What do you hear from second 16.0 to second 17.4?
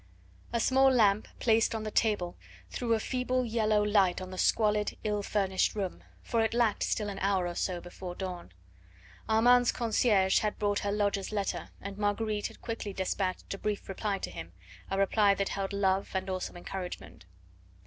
and also encouragement.